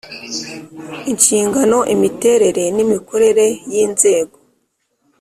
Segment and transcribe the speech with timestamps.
[1.11, 4.35] inshingano imiterere n imikorere y inzego